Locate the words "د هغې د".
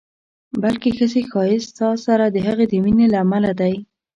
2.29-2.73